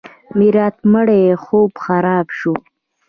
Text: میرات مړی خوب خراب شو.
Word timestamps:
میرات 0.37 0.75
مړی 0.91 1.23
خوب 1.43 1.71
خراب 1.85 2.27
شو. 2.37 2.53